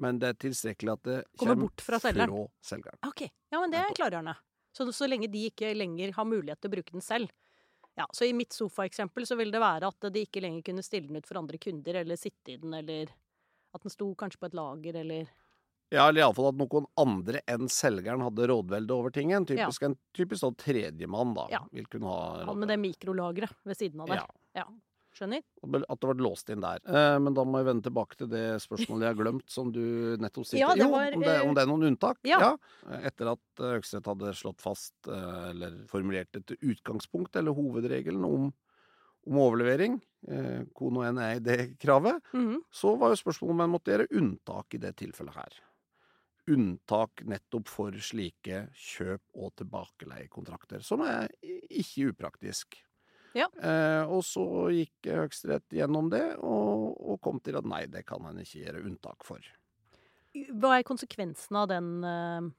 [0.00, 2.32] men det er tilstrekkelig at det Kommer kommer bort fra selgeren.
[2.32, 3.00] fra selgeren.
[3.08, 4.36] Ok, ja, men det er klargjørende.
[4.72, 7.32] Så, så lenge de ikke lenger har mulighet til å bruke den selv.
[7.94, 11.10] Ja, Så i mitt sofaeksempel så vil det være at de ikke lenger kunne stille
[11.10, 13.12] den ut for andre kunder, eller sitte i den, eller
[13.72, 15.28] at den sto kanskje på et lager, eller
[15.92, 19.44] Ja, eller iallfall at noen andre enn selgeren hadde rådvelde over tingen.
[19.44, 21.44] Typisk en typisk sånn tredjemann, da.
[21.52, 21.60] Ja.
[21.72, 24.22] Vil kunne ha han med det mikrolageret ved siden av der.
[24.22, 24.62] Ja.
[24.62, 24.66] Ja.
[25.12, 25.42] Skjønner?
[25.62, 26.80] At det ble låst inn der.
[26.88, 29.82] Eh, men da må jeg vende tilbake til det spørsmålet jeg har glemt, som du
[30.22, 30.62] nettopp stilte.
[30.62, 32.18] Ja, jo, om, det, om det er noen unntak?
[32.24, 32.54] ja.
[33.02, 38.48] Etter at eh, Høyesterett hadde slått fast, eh, eller formulert et utgangspunkt, eller hovedregelen, om,
[39.28, 42.62] om overlevering, eh, nå enn er i det kravet, Mhm.
[42.72, 45.60] så var jo spørsmålet om en måtte gjøre unntak i det tilfellet her.
[46.50, 51.28] Unntak nettopp for slike kjøp- og tilbakeleiekontrakter, som er
[51.70, 52.80] ikke upraktisk.
[53.38, 53.48] Ja.
[53.62, 58.24] Eh, og så gikk Høyesterett gjennom det, og, og kom til at nei, det kan
[58.28, 59.44] en ikke gjøre unntak for.
[60.32, 62.50] Hva er konsekvensen av den, eh,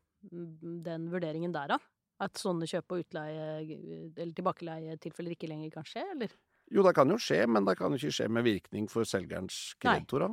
[0.90, 1.80] den vurderingen der, da?
[2.22, 3.62] At sånne kjøp- og utleie-
[4.16, 6.36] eller tilbakeleietilfeller ikke lenger kan skje, eller?
[6.72, 9.58] Jo, det kan jo skje, men det kan jo ikke skje med virkning for selgerens
[9.84, 10.32] kreditorer.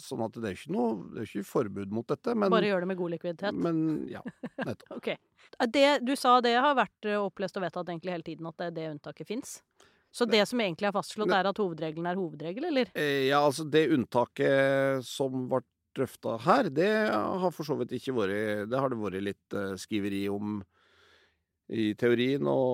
[0.00, 2.80] Sånn at det er ikke noe det er ikke forbud mot dette, men, Bare gjør
[2.86, 3.54] det med god likviditet?
[3.54, 4.22] men ja,
[4.66, 4.96] nettopp.
[4.96, 5.08] Ok.
[5.14, 8.56] Eh, Det, du sa det har vært eh, opplest og vedtatt egentlig hele tiden, at
[8.64, 9.58] det, det unntaket fins.
[10.14, 12.90] Så det som egentlig er fastslått, er at hovedregelen er hovedregel, eller?
[12.94, 15.62] Eh, Ja, altså det unntaket som ble
[15.94, 20.24] drøfta her, det har for så vidt ikke vært Det har det vært litt skriveri
[20.32, 20.56] om
[21.72, 22.72] i teorien og,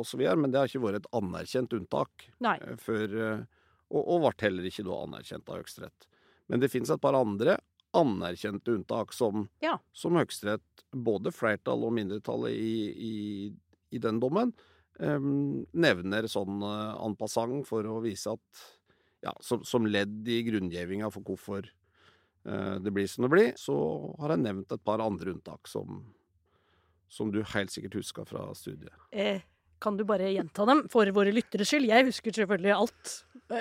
[0.00, 2.56] og så videre, men det har ikke vært et anerkjent unntak Nei.
[2.64, 3.44] eh, før eh,
[3.94, 6.06] Og, og ble heller ikke da anerkjent av Høyesterett.
[6.50, 7.58] Men det finnes et par andre
[7.94, 9.76] anerkjente unntak som, Ja.
[9.94, 13.12] som Høyesterett, både flertall og mindretallet i, i,
[13.94, 14.50] i den dommen,
[14.98, 15.20] eh,
[15.72, 18.64] nevner sånn eh, en passant for å vise at
[19.24, 23.76] ja, som, som ledd i grunngjevinga for hvorfor eh, det blir som det blir, så
[24.20, 26.02] har jeg nevnt et par andre unntak som,
[27.14, 28.90] som du helt sikkert husker fra studiet.
[29.14, 29.42] Eh,
[29.82, 31.86] kan du bare gjenta dem for våre lytteres skyld?
[31.90, 33.12] Jeg husker selvfølgelig alt.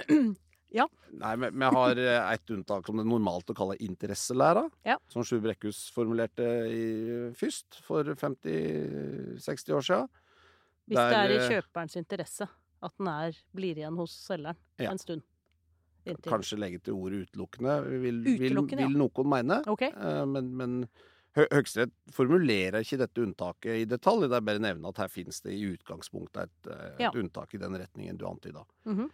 [0.79, 0.87] ja.
[1.19, 4.95] Nei, men vi har eh, et unntak som det er normalt å kalle interesselæra, Ja.
[5.13, 6.83] som Sjur Brekkhus formulerte i,
[7.37, 10.09] først for 50-60 år siden.
[10.89, 12.47] Hvis det er i eh, kjøperens interesse
[12.83, 14.91] at den er, blir igjen hos selgeren Ja.
[14.91, 15.21] en stund.
[16.03, 16.27] Inntil.
[16.33, 18.89] Kanskje legge til ordet utelukkende, vil, vil, Utelukkende, ja.
[18.91, 19.61] vil noen mene.
[19.71, 19.93] Okay.
[19.95, 20.73] Eh, Men, men
[21.35, 24.27] Høyesterett formulerer ikke dette unntaket i detalj.
[24.29, 27.11] Det er bare å nevne at her finnes det i utgangspunktet et, eh, et Ja.
[27.11, 28.65] unntak i den retningen du antyda.
[28.85, 29.09] Mhm.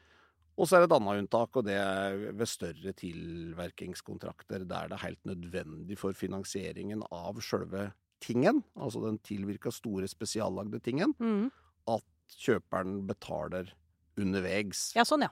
[0.59, 4.97] Og så er det et annet unntak, og det er ved større tilverkingskontrakter der det
[4.97, 11.51] er helt nødvendig for finansieringen av sjølve tingen, altså den tilvirka store spesiallagde tingen, Mhm.
[11.87, 12.03] at
[12.35, 13.71] kjøperen betaler
[14.17, 14.93] undervegs.
[14.95, 15.29] Ja, sånn, ja.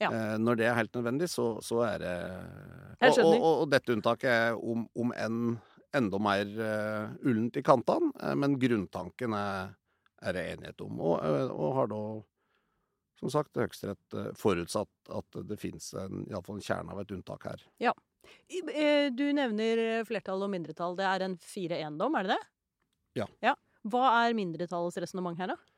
[0.00, 0.10] Ja.
[0.10, 2.14] Eh, når det er helt nødvendig, så, så er det
[3.00, 5.60] og, og, og dette unntaket er om, om enn
[5.94, 9.74] enda mer uh, ullent i kantene, eh, men grunntanken er,
[10.22, 10.98] er det enighet om.
[11.00, 12.00] Og, eh, og har da,
[13.20, 17.14] som sagt, Høyesterett forutsatt at det finnes en, i alle fall en kjerne av et
[17.14, 17.62] unntak her.
[17.84, 20.96] Eh, Du nevner flertall og mindretall.
[20.98, 22.42] Det er en 4-1-dom, er det det?
[23.44, 23.54] Ja.
[23.84, 25.73] Hva er mindretallets resonnement her, da?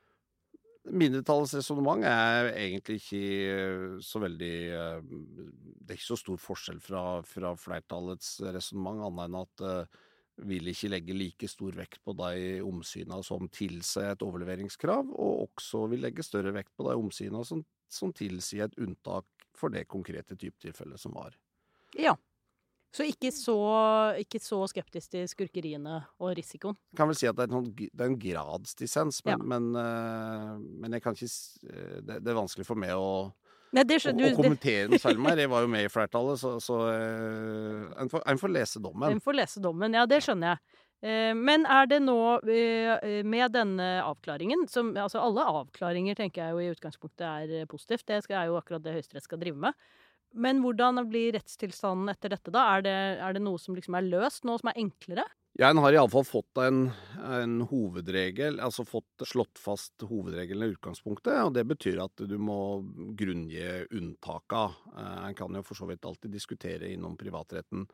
[0.87, 3.21] Mindretallets resonnement er egentlig ikke
[3.51, 9.25] eh, så veldig eh, Det er ikke så stor forskjell fra, fra flertallets resonnement, annet
[9.27, 10.03] enn at eh,
[10.47, 15.87] vil ikke legge like stor vekt på de omsyna som tilsier et overleveringskrav, og også
[15.93, 20.37] vil legge større vekt på de omsyna som, som tilsier et unntak for det konkrete
[20.37, 21.35] typetilfellet som var.
[21.97, 22.15] Ja.
[22.95, 23.57] Så ikke så,
[24.23, 26.77] ikke så skeptisk til skurkeriene og risikoen.
[26.93, 29.49] Jeg kan vel si at det er, en, sånn det er en gradsdissens, men, Ja.
[29.53, 33.11] men, eh, men jeg kan ikke eh, det, det er vanskelig for meg å
[33.75, 35.37] Nei, det å, å kommentere noe selv mer.
[35.37, 39.11] Jeg var jo med i flertallet, så, så eh, en, får, en får lese dommen.
[39.11, 40.83] En får lese dommen, ja, det skjønner jeg.
[41.37, 42.15] Men er det nå,
[43.29, 47.27] med denne avklaringen som, Altså alle avklaringer tenker jeg jo i utgangspunktet
[47.61, 49.77] er positivt, det er jo akkurat det Høyesterett skal drive med.
[50.35, 52.67] Men hvordan blir rettstilstanden etter dette, da?
[52.77, 55.25] Er det, er det noe som liksom er løst, noe som er enklere?
[55.57, 56.91] Ja, en har iallfall fått en,
[57.25, 62.83] en hovedregel, altså fått slått fast hovedregelen i utgangspunktet, og det betyr at du må
[63.17, 64.67] grunngi unntaka.
[64.93, 67.87] Eh, En kan jo for så vidt alltid diskutere innom privatretten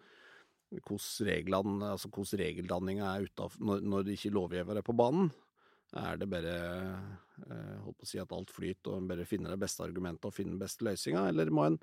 [0.73, 2.09] hvordan altså
[2.41, 5.31] regeldanninga er utaf, når, når ikke lovgiver er på banen.
[5.93, 6.55] Er det bare
[7.47, 10.31] eh, holdt på å si at alt flyter, og en bare finner det beste argumentet
[10.31, 11.79] og finner den beste løsninga, eller må en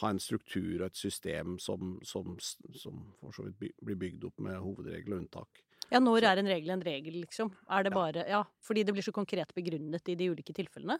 [0.00, 2.36] ha en struktur og et system som, som,
[2.76, 5.62] som for så vidt blir bygd opp med hovedregel og unntak?
[5.90, 7.52] Ja, når er en regel en regel, liksom?
[7.70, 7.94] Er det Ja.
[7.94, 10.98] bare Ja, fordi det blir så konkret begrunnet i de ulike tilfellene?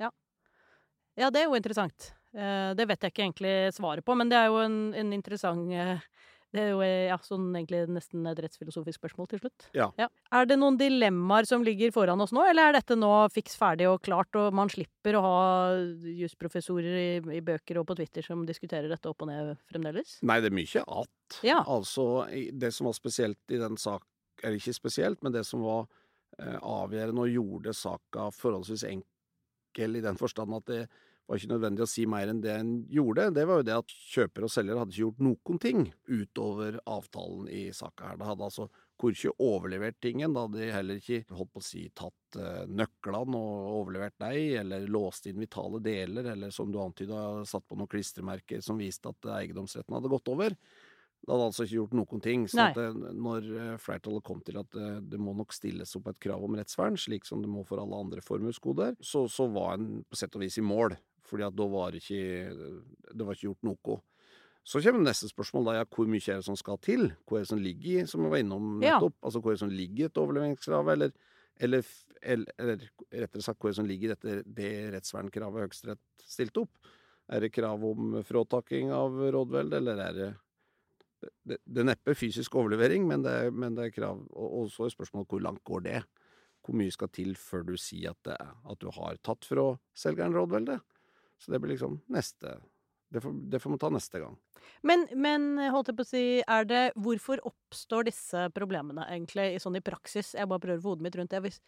[0.00, 0.10] Ja.
[1.16, 2.12] Ja, det er jo interessant.
[2.34, 5.70] Eh, Det vet jeg ikke egentlig svaret på, men det er jo en, en interessant
[5.72, 6.00] eh,
[6.54, 9.66] Det er jo eh, ja, sånn egentlig nesten et rettsfilosofisk spørsmål til slutt.
[9.74, 9.88] Ja.
[9.98, 13.88] Er det noen dilemmaer som ligger foran oss nå, eller er dette nå fiks ferdig
[13.90, 15.40] og klart, og man slipper å ha
[16.14, 20.20] jusprofessorer i, i bøker og på Twitter som diskuterer dette opp og ned fremdeles?
[20.22, 21.40] Nei, det er mye att.
[21.42, 21.64] Ja.
[21.66, 24.02] Altså, det som var spesielt i den sak
[24.42, 25.86] Eller ikke spesielt, men det som var
[26.38, 30.80] eh, avgjørende og gjorde saka forholdsvis enkel i den forstand at det
[31.26, 33.94] var ikke nødvendig å si mer enn det en gjorde, det var jo det at
[34.12, 38.18] kjøper og selger hadde ikke gjort noen ting utover avtalen i saka her.
[38.20, 38.68] Det hadde altså
[39.00, 43.40] Korkje overlevert tingen, da hadde de heller ikke holdt på å si tatt eh, nøklene
[43.40, 47.90] og overlevert deg, eller låst inn vitale deler, eller som du antyda, satt på noen
[47.90, 50.54] klistremerker som viste at eh, eiendomsretten hadde gått over.
[51.24, 52.44] Det hadde altså ikke gjort noen ting.
[52.52, 52.86] Så det,
[53.18, 56.54] når eh, flertallet kom til at det, det må nok stilles opp et krav om
[56.54, 60.38] rettsvern, slik som det må for alle andre formuesgoder, så, så var en på sett
[60.38, 60.94] og vis i mål.
[61.24, 62.50] Fordi at da var det ikke
[63.14, 64.00] Det var ikke gjort noe.
[64.64, 65.72] Så kommer neste spørsmål, da.
[65.78, 67.10] Ja, hvor mye er det som skal til?
[67.28, 68.98] Hva er det som ligger i, som vi var innom Ja.
[69.22, 71.12] Altså hva er det som ligger i et overleveringskrav, eller,
[71.60, 71.84] eller,
[72.24, 76.88] eller, rettere sagt hva er det som ligger i dette, det rettsvernkravet Høyesterett stilte opp?
[77.28, 80.30] Er det krav om fråtaking av rådveld, eller er det
[81.44, 84.66] det, det er neppe fysisk overlevering, men det, er- men det er krav Og, og
[84.72, 86.02] så er spørsmålet hvor langt går det?
[86.64, 89.78] Hvor mye skal til før du sier at, det, er- at du har tatt fra
[89.96, 90.80] selgeren rådveldet?
[91.44, 92.56] Så det blir liksom neste
[93.12, 94.36] Det får, det får man ta neste gang.
[94.82, 99.60] Men, men holdt jeg på å si, er det Hvorfor oppstår disse problemene egentlig i
[99.62, 100.32] sånn i praksis?
[100.34, 101.42] Jeg bare prøver å få hodet mitt rundt det.
[101.44, 101.60] Hvis,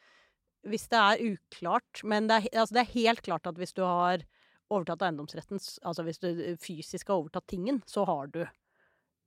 [0.66, 3.84] hvis det er uklart Men det er, altså det er helt klart at hvis du
[3.84, 4.24] har
[4.72, 8.40] overtatt eiendomsretten, altså hvis du fysisk har overtatt tingen, så har du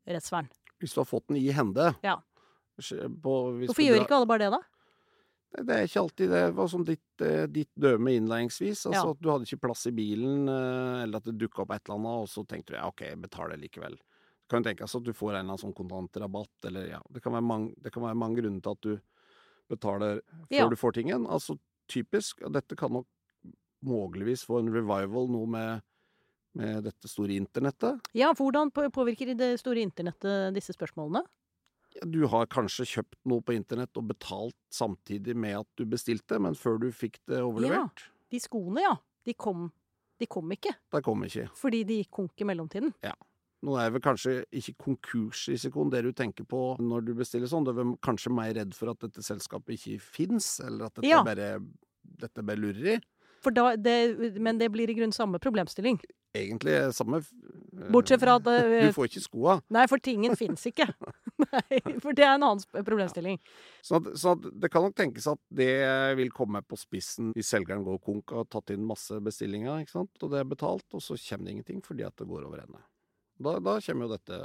[0.10, 0.50] rettsvern.
[0.84, 2.18] Hvis du har fått den i hende Ja.
[2.76, 4.60] på, Hvorfor gjør ikke alle bare det, da?
[5.50, 6.42] Det er ikke alltid det.
[6.54, 8.86] var sånn ditt, eh, ditt døme innledningsvis.
[8.86, 9.10] Altså Ja.
[9.12, 11.98] at du hadde ikke plass i bilen, eh, eller at det dukka opp et eller
[11.98, 13.98] annet, og så tenkte du ja, OK, jeg betaler likevel.
[13.98, 17.22] Det kan jo tenkes at du får en eller annen sånn kontantrabatt, eller ja Det
[17.24, 19.02] kan være mange, det kan være mange grunner til at du
[19.70, 20.70] betaler før Ja.
[20.70, 21.26] du får tingen.
[21.28, 21.58] Altså
[21.88, 23.08] typisk, og dette kan nok
[23.84, 25.82] muligvis få en revival nå med,
[26.56, 28.00] med dette store internettet.
[28.14, 31.24] Ja, hvordan påvirker det store internettet disse spørsmålene?
[31.95, 36.39] Ja, Du har kanskje kjøpt noe på internett og betalt samtidig med at du bestilte,
[36.39, 38.04] men før du fikk det overlevert.
[38.06, 38.15] Ja.
[38.30, 38.95] De skoene, ja.
[39.25, 39.71] De kom,
[40.21, 40.75] de kom ikke.
[40.93, 41.47] De kom ikke.
[41.58, 42.93] Fordi de gikk konk i mellomtiden.
[43.60, 47.65] Nå er vel kanskje ikke konkursrisikoen det du tenker på når du bestiller sånn.
[47.67, 51.10] Du er vel kanskje mer redd for at dette selskapet ikke fins, eller at dette
[51.10, 51.23] Ja.
[51.28, 51.60] bare
[52.19, 52.99] dette bare lureri.
[53.43, 55.99] For da, det, men det blir i grunn samme problemstilling.
[56.36, 59.62] Egentlig samme eh, Bortsett fra at eh, Du får ikke skoa.
[59.71, 60.88] Nei, for tingen fins ikke.
[61.56, 63.40] Nei, for det er en annen problemstilling.
[63.40, 63.40] problemstilling.
[63.82, 65.72] Så, at, så at det kan nok tenkes at det
[66.20, 69.98] vil komme på spissen hvis selgeren går konk og har tatt inn masse bestillinger, ikke
[69.98, 72.64] sant, og det er betalt, og så kommer det ingenting fordi at det går over
[72.64, 72.82] ende.
[73.40, 74.40] Da, da kommer jo dette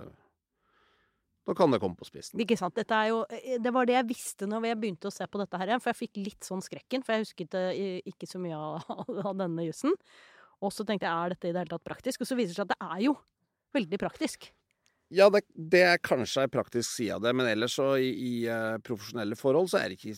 [1.45, 2.41] Da kan det komme på spissen.
[2.41, 2.77] Ikke sant?
[2.79, 5.41] Dette er jo, eh, det var det jeg visste når jeg begynte å se på
[5.43, 5.83] dette her igjen.
[5.85, 8.87] For jeg fikk litt sånn skrekken, for jeg husket eh, ikke så mye av,
[9.29, 9.93] av denne jussen.
[10.65, 12.25] Og så tenkte jeg er dette i det hele tatt praktisk?
[12.25, 13.17] Og så viser det seg at det er jo
[13.77, 14.49] veldig praktisk.
[15.13, 18.33] Ja, det, det er kanskje ei praktisk side av det, men ellers så i, i
[18.49, 20.17] uh, profesjonelle forhold så er, det ikke,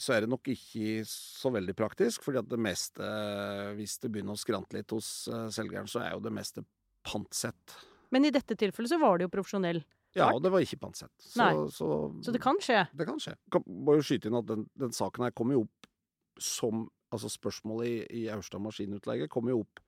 [0.00, 2.26] så er det nok ikke så veldig praktisk.
[2.26, 6.04] fordi at det meste, eh, hvis det begynner å skrante litt hos eh, selgeren, så
[6.04, 6.64] er jo det meste
[7.06, 7.74] pantsett.
[8.12, 9.82] Men i dette tilfellet så var det jo profesjonell.
[10.16, 11.12] Ja, og det var ikke pantsett.
[11.22, 11.88] Så, så,
[12.24, 12.82] Så det kan skje.
[12.98, 13.36] det kan skje.
[13.52, 15.92] Kan, må jo skyte inn at den, den saken her kommer jo opp
[16.40, 19.80] som Altså spørsmålet i, i Aurstad maskinutleie kommer jo opp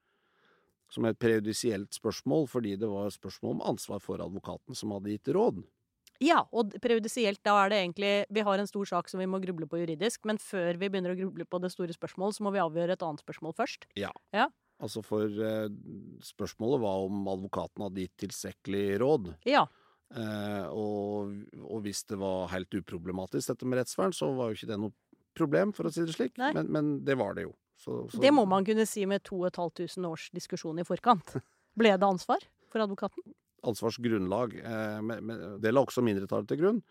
[0.93, 5.33] som et prejudisielt spørsmål, fordi det var spørsmål om ansvar for advokaten som hadde gitt
[5.33, 5.63] råd.
[6.23, 9.41] Ja, og prejudisielt, da er det egentlig Vi har en stor sak som vi må
[9.43, 12.53] gruble på juridisk, men før vi begynner å gruble på det store spørsmålet, så må
[12.55, 13.89] vi avgjøre et annet spørsmål først.
[13.99, 14.13] Ja,
[14.83, 15.69] Altså for eh,
[16.27, 19.29] spørsmålet var om advokaten hadde gitt tilstrekkelig råd.
[19.47, 19.67] Ja.
[20.11, 24.73] Eh, og, og hvis det var helt uproblematisk dette med rettsvern, så var jo ikke
[24.73, 24.95] det noe
[25.39, 26.35] problem, for å si det slik.
[26.41, 27.55] Men, men det var det jo.
[27.83, 31.35] Så, så, Det må man kunne si med 2500 års diskusjon i forkant.
[31.79, 33.25] Ble det ansvar for advokaten?
[33.67, 34.55] Ansvarsgrunnlag.
[34.59, 36.83] Eh, men, det la også mindretallet til grunn.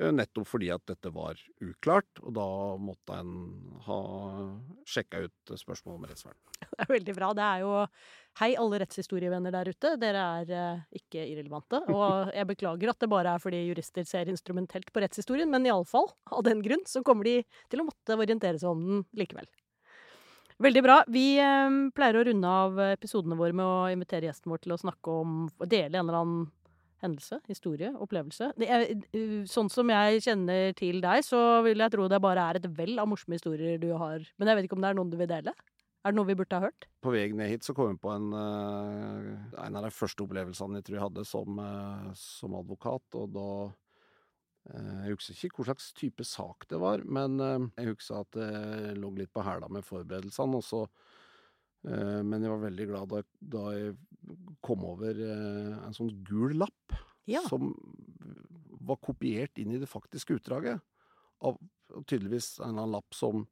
[0.00, 2.46] Eh, nettopp fordi at dette var uklart, og da
[2.82, 3.34] måtte en
[3.86, 3.98] ha
[4.90, 6.40] sjekka ut spørsmålet om rettsvern.
[6.74, 7.32] Det er veldig bra.
[7.36, 7.72] Det er jo
[8.40, 9.92] Hei, alle rettshistorievenner der ute.
[10.02, 11.78] Dere er eh, ikke irrelevante.
[11.94, 16.08] Og jeg beklager at det bare er fordi jurister ser instrumentelt på rettshistorien, men iallfall
[16.32, 17.36] av den grunn så kommer de
[17.70, 19.46] til å måtte orientere seg om den likevel.
[20.62, 21.00] Veldig bra.
[21.10, 24.82] Vi eh, pleier å runde av episodene våre med å invitere gjesten vår til å
[24.84, 26.44] snakke om å dele en eller annen
[27.04, 28.50] hendelse, historie, opplevelse.
[28.64, 28.86] Er,
[29.50, 32.96] sånn som jeg kjenner til deg, så vil jeg tro det bare er et vell
[33.02, 34.24] av morsomme historier du har.
[34.38, 35.54] Men jeg vet ikke om det er noen du vil dele?
[36.04, 36.86] Er det noe vi burde ha hørt?
[37.00, 39.28] På vei ned hit så kom vi på en, eh,
[39.64, 43.06] en av de første opplevelsene jeg tror jeg hadde som, eh, som advokat.
[43.14, 43.72] Og da eh,
[44.64, 49.10] Jeg husker ikke hva slags type sak det var, men jeg husker at det lå
[49.18, 50.56] litt på hæla med forberedelsene.
[50.56, 50.80] og så
[51.84, 53.22] Eh, men jeg var veldig glad da,
[53.54, 53.94] da jeg
[54.64, 56.96] kom over eh, en sånn gul lapp
[57.28, 57.42] ja.
[57.48, 57.74] som
[58.84, 60.80] var kopiert inn i det faktiske utdraget.
[61.44, 61.58] Av
[62.08, 63.44] tydeligvis en eller annen lapp som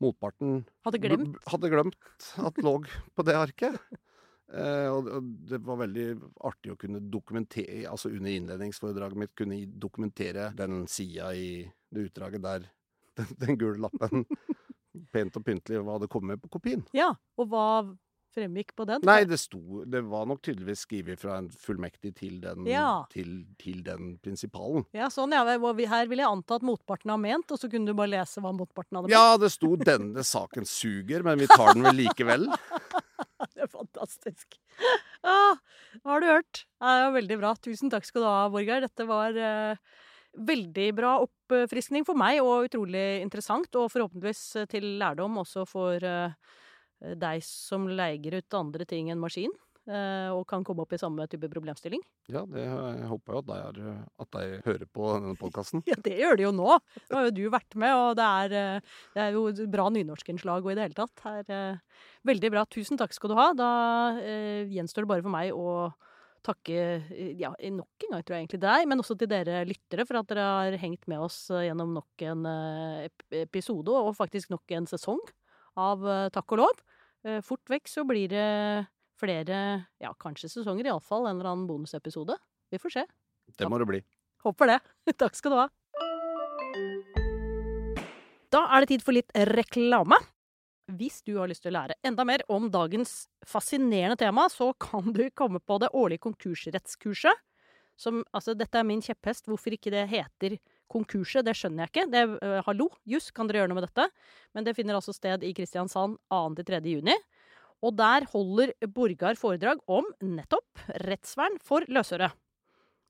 [0.00, 2.78] motparten hadde glemt, hadde glemt at lå
[3.16, 3.76] på det arket.
[4.50, 5.08] Eh, og
[5.50, 6.06] det var veldig
[6.48, 12.42] artig å kunne dokumentere, altså under innledningsforedraget mitt, kunne dokumentere den sida i det utdraget
[12.42, 12.68] der
[13.20, 14.26] den, den gule lappen
[15.14, 16.82] pent og pyntelig hva det kom med på kopien.
[16.96, 17.66] Ja, og hva
[18.34, 19.02] fremgikk på den?
[19.06, 23.02] Nei, det sto Det var nok tydeligvis skrevet fra en fullmektig til den, ja.
[23.12, 24.86] til, til den prinsipalen.
[24.96, 25.42] Ja, sånn ja.
[25.44, 28.52] Her vil jeg anta at motparten har ment, og så kunne du bare lese hva
[28.54, 29.16] motparten hadde ment.
[29.16, 32.46] Ja, det sto 'denne saken suger', men vi tar den vel likevel.
[34.00, 34.58] fantastisk.
[35.22, 35.56] Ah,
[36.04, 36.62] har du hørt?
[36.80, 37.50] Det var veldig bra.
[37.60, 38.80] Tusen takk skal du ha, Borgar.
[38.80, 39.76] Dette var eh,
[40.48, 43.68] veldig bra oppfriskning for meg, og utrolig interessant.
[43.76, 46.32] Og forhåpentligvis eh, til lærdom også for eh,
[47.20, 49.52] deg som leier ut andre ting enn maskin.
[49.90, 52.02] Uh, og kan komme opp i samme type problemstilling.
[52.30, 55.82] Ja, det jeg håper jo at de, er, at de hører på denne podkasten.
[55.90, 56.76] ja, det gjør de jo nå.
[57.10, 58.84] Nå har jo du vært med, og det er,
[59.16, 61.24] det er jo bra nynorskinnslag og i det hele tatt.
[61.24, 61.80] Her,
[62.30, 62.62] veldig bra.
[62.70, 63.48] Tusen takk skal du ha.
[63.58, 63.72] Da
[64.70, 65.90] gjenstår det bare for meg å
[66.46, 66.76] takke
[67.38, 70.30] ja, nok en gang, tror jeg egentlig deg, men også til dere lyttere for at
[70.30, 73.10] dere har hengt med oss eh, gjennom nok en eh,
[73.42, 75.20] episode, og faktisk nok en sesong
[75.80, 76.82] av eh, Takk og lov.
[77.44, 78.44] Fort vekk så blir det
[79.20, 79.60] flere,
[80.00, 82.36] ja, kanskje sesonger, iallfall en eller annen bonusepisode.
[82.72, 83.06] Vi får se.
[83.58, 84.00] Det må det bli.
[84.44, 84.80] Håper det.
[85.20, 85.68] Takk skal du ha.
[88.50, 90.18] Da er det tid for litt reklame.
[90.98, 95.12] Hvis du har lyst til å lære enda mer om dagens fascinerende tema, så kan
[95.14, 97.46] du komme på det årlige konkursrettskurset.
[98.00, 99.44] Som, altså, dette er min kjepphest.
[99.46, 100.56] Hvorfor ikke det heter
[100.90, 102.06] konkurset, det skjønner jeg ikke.
[102.10, 104.08] Det, uh, hallo, juss, kan dere gjøre noe med dette?
[104.56, 106.80] Men det finner altså sted i Kristiansand 2.-3.
[106.90, 107.14] juni.
[107.80, 112.30] Og der holder Borgar foredrag om nettopp rettsvern for løsøre.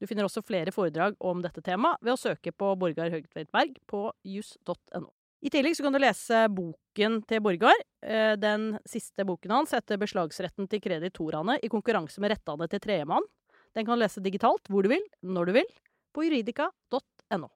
[0.01, 3.75] Du finner også flere foredrag om dette temaet ved å søke på Borgar Høgtveit Berg
[3.91, 5.11] på juss.no.
[5.41, 7.77] I tillegg så kan du lese boken til Borgar.
[8.05, 13.29] Eh, den siste boken hans heter 'Beslagsretten til kreditorene i konkurranse med rettene til tredjemann'.
[13.75, 15.71] Den kan du lese digitalt hvor du vil, når du vil,
[16.13, 17.49] på juridika.no.